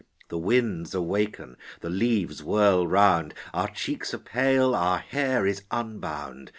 [0.29, 6.49] The winds awaken, the leaves whirl round, Our cheeks are pale, our hair is unbound.